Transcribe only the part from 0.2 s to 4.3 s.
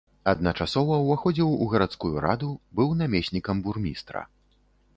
Адначасова ўваходзіў у гарадскую раду, быў намеснікам бурмістра.